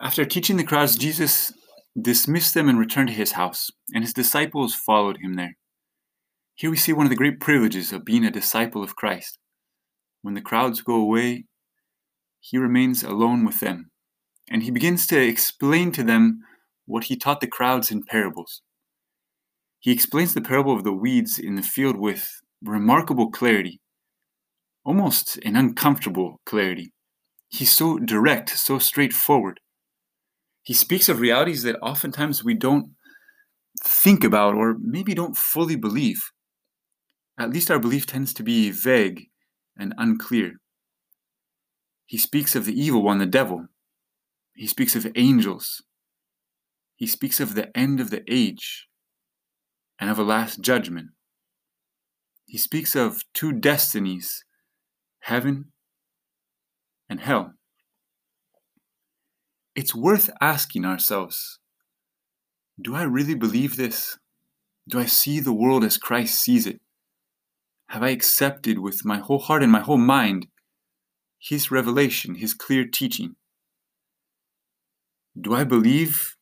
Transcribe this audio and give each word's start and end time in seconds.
After 0.00 0.24
teaching 0.24 0.56
the 0.56 0.64
crowds, 0.64 0.96
Jesus 0.96 1.52
dismissed 2.00 2.54
them 2.54 2.68
and 2.68 2.78
returned 2.78 3.08
to 3.08 3.14
his 3.14 3.32
house, 3.32 3.70
and 3.92 4.04
his 4.04 4.14
disciples 4.14 4.74
followed 4.74 5.18
him 5.20 5.34
there. 5.34 5.56
Here 6.54 6.70
we 6.70 6.76
see 6.76 6.92
one 6.92 7.06
of 7.06 7.10
the 7.10 7.16
great 7.16 7.40
privileges 7.40 7.92
of 7.92 8.04
being 8.04 8.24
a 8.24 8.30
disciple 8.30 8.82
of 8.82 8.94
Christ. 8.94 9.38
When 10.22 10.34
the 10.34 10.40
crowds 10.40 10.82
go 10.82 10.94
away, 10.94 11.46
he 12.40 12.58
remains 12.58 13.02
alone 13.02 13.44
with 13.44 13.58
them, 13.58 13.90
and 14.48 14.62
he 14.62 14.70
begins 14.70 15.06
to 15.08 15.20
explain 15.20 15.90
to 15.92 16.04
them 16.04 16.40
what 16.86 17.04
he 17.04 17.16
taught 17.16 17.40
the 17.40 17.48
crowds 17.48 17.90
in 17.90 18.04
parables. 18.04 18.62
He 19.80 19.92
explains 19.92 20.32
the 20.32 20.40
parable 20.40 20.74
of 20.74 20.84
the 20.84 20.92
weeds 20.92 21.38
in 21.38 21.56
the 21.56 21.62
field 21.62 21.96
with 21.96 22.28
remarkable 22.62 23.30
clarity, 23.30 23.80
almost 24.84 25.38
an 25.44 25.56
uncomfortable 25.56 26.40
clarity. 26.46 26.92
He's 27.48 27.72
so 27.72 27.98
direct, 27.98 28.50
so 28.50 28.78
straightforward. 28.78 29.60
He 30.62 30.74
speaks 30.74 31.08
of 31.08 31.20
realities 31.20 31.62
that 31.62 31.78
oftentimes 31.80 32.44
we 32.44 32.54
don't 32.54 32.90
think 33.82 34.24
about 34.24 34.54
or 34.54 34.76
maybe 34.80 35.14
don't 35.14 35.36
fully 35.36 35.76
believe. 35.76 36.20
At 37.38 37.50
least 37.50 37.70
our 37.70 37.78
belief 37.78 38.06
tends 38.06 38.34
to 38.34 38.42
be 38.42 38.70
vague 38.70 39.28
and 39.78 39.94
unclear. 39.96 40.54
He 42.06 42.18
speaks 42.18 42.56
of 42.56 42.64
the 42.64 42.78
evil 42.78 43.02
one, 43.02 43.18
the 43.18 43.26
devil. 43.26 43.66
He 44.54 44.66
speaks 44.66 44.96
of 44.96 45.06
angels. 45.14 45.82
He 46.96 47.06
speaks 47.06 47.38
of 47.38 47.54
the 47.54 47.76
end 47.76 48.00
of 48.00 48.10
the 48.10 48.22
age 48.28 48.88
and 50.00 50.10
of 50.10 50.18
a 50.18 50.24
last 50.24 50.60
judgment. 50.60 51.10
He 52.46 52.58
speaks 52.58 52.96
of 52.96 53.22
two 53.34 53.52
destinies 53.52 54.44
heaven 55.20 55.66
and 57.08 57.20
hell 57.20 57.57
it's 59.78 59.94
worth 59.94 60.28
asking 60.40 60.84
ourselves 60.84 61.60
do 62.82 62.96
I 62.96 63.04
really 63.04 63.36
believe 63.36 63.76
this? 63.76 64.18
Do 64.88 64.98
I 64.98 65.04
see 65.04 65.38
the 65.38 65.52
world 65.52 65.84
as 65.84 65.96
Christ 65.96 66.40
sees 66.40 66.66
it? 66.66 66.80
Have 67.90 68.02
I 68.02 68.10
accepted 68.10 68.80
with 68.80 69.04
my 69.04 69.18
whole 69.18 69.38
heart 69.38 69.62
and 69.62 69.70
my 69.70 69.78
whole 69.78 70.04
mind 70.16 70.48
His 71.38 71.70
revelation, 71.70 72.34
His 72.34 72.54
clear 72.54 72.84
teaching? 72.84 73.36
Do 75.40 75.54
I 75.54 75.62
believe 75.62 76.34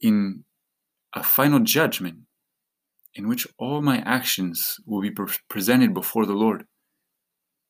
in 0.00 0.44
a 1.14 1.22
final 1.22 1.60
judgment 1.60 2.20
in 3.14 3.28
which 3.28 3.46
all 3.58 3.82
my 3.82 3.98
actions 3.98 4.76
will 4.86 5.02
be 5.02 5.10
pre- 5.10 5.44
presented 5.50 5.92
before 5.92 6.24
the 6.24 6.40
Lord 6.44 6.64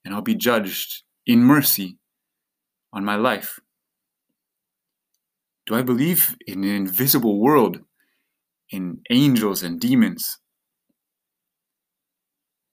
and 0.05 0.14
I'll 0.14 0.22
be 0.22 0.36
judged 0.36 1.03
in 1.27 1.41
mercy 1.42 1.98
on 2.92 3.05
my 3.05 3.16
life? 3.16 3.58
Do 5.67 5.75
I 5.75 5.83
believe 5.83 6.36
in 6.47 6.62
an 6.62 6.70
invisible 6.70 7.41
world, 7.41 7.81
in 8.70 9.00
angels 9.11 9.62
and 9.62 9.81
demons? 9.81 10.39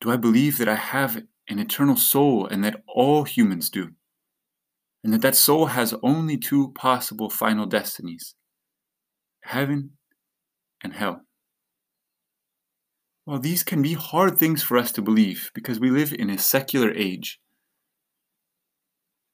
Do 0.02 0.12
I 0.12 0.18
believe 0.18 0.58
that 0.60 0.70
I 0.70 0.76
have 0.76 1.22
an 1.50 1.60
eternal 1.60 1.96
soul 1.96 2.48
and 2.48 2.64
that 2.64 2.82
all 2.88 3.24
humans 3.24 3.70
do? 3.70 3.90
And 5.04 5.14
that 5.14 5.22
that 5.22 5.36
soul 5.36 5.66
has 5.66 5.94
only 6.04 6.38
two 6.38 6.72
possible 6.74 7.30
final 7.30 7.66
destinies 7.66 8.36
heaven 9.42 9.92
and 10.84 10.94
hell. 10.94 11.22
Well, 13.26 13.40
these 13.40 13.64
can 13.64 13.82
be 13.82 13.94
hard 13.94 14.38
things 14.38 14.64
for 14.64 14.78
us 14.78 14.92
to 14.94 15.02
believe 15.02 15.52
because 15.54 15.80
we 15.80 15.90
live 15.90 16.14
in 16.14 16.30
a 16.30 16.38
secular 16.38 16.92
age. 16.92 17.40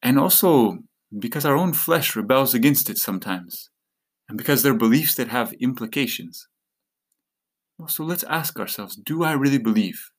And 0.02 0.18
also 0.18 0.80
because 1.18 1.46
our 1.46 1.56
own 1.56 1.74
flesh 1.74 2.16
rebels 2.16 2.54
against 2.54 2.90
it 2.90 2.98
sometimes, 2.98 3.70
and 4.28 4.38
because 4.38 4.62
they're 4.62 4.74
beliefs 4.74 5.16
that 5.16 5.30
have 5.30 5.54
implications. 5.54 6.48
So 7.88 8.04
let's 8.04 8.24
ask 8.26 8.60
ourselves 8.60 8.96
do 8.96 9.24
I 9.24 9.32
really 9.32 9.58
believe? 9.58 10.12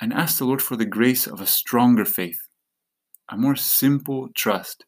And 0.00 0.12
ask 0.12 0.38
the 0.38 0.44
Lord 0.44 0.62
for 0.62 0.76
the 0.76 0.86
grace 0.86 1.26
of 1.26 1.40
a 1.40 1.46
stronger 1.46 2.04
faith, 2.04 2.40
a 3.30 3.36
more 3.36 3.56
simple 3.56 4.28
trust 4.34 4.84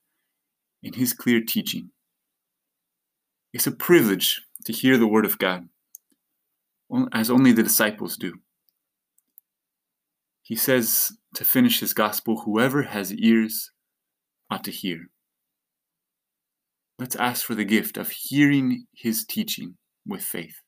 in 0.82 0.94
His 0.94 1.12
clear 1.12 1.40
teaching. 1.46 1.90
It's 3.52 3.66
a 3.66 3.72
privilege 3.72 4.42
to 4.64 4.72
hear 4.72 4.96
the 4.96 5.06
Word 5.06 5.26
of 5.26 5.38
God, 5.38 5.68
as 7.12 7.30
only 7.30 7.52
the 7.52 7.62
disciples 7.62 8.16
do. 8.16 8.34
He 10.42 10.56
says 10.56 11.12
to 11.34 11.44
finish 11.44 11.80
his 11.80 11.94
gospel, 11.94 12.42
Whoever 12.44 12.82
has 12.82 13.12
ears, 13.12 13.70
ought 14.52 14.64
to 14.64 14.70
hear. 14.70 15.06
Let's 16.98 17.16
ask 17.16 17.44
for 17.44 17.54
the 17.54 17.64
gift 17.64 17.96
of 17.96 18.10
hearing 18.10 18.84
his 18.94 19.24
teaching 19.24 19.76
with 20.06 20.22
faith. 20.22 20.60